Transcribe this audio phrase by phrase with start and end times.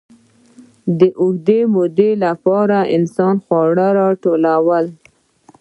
[0.99, 4.85] د اوږدې مودې لپاره انسان خواړه راټولول.